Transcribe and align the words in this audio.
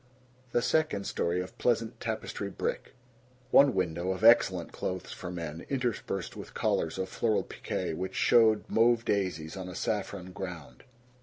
The 0.51 0.63
second 0.63 1.05
story 1.05 1.41
of 1.41 1.55
pleasant 1.59 1.99
tapestry 1.99 2.49
brick. 2.49 2.95
One 3.51 3.75
window 3.75 4.09
of 4.13 4.23
excellent 4.23 4.71
clothes 4.71 5.11
for 5.13 5.29
men, 5.29 5.63
interspersed 5.69 6.35
with 6.35 6.55
collars 6.55 6.97
of 6.97 7.07
floral 7.07 7.43
pique 7.43 7.95
which 7.95 8.15
showed 8.15 8.67
mauve 8.67 9.05
daisies 9.05 9.55
on 9.55 9.69
a 9.69 9.75
saffron 9.75 10.31
ground. 10.31 10.85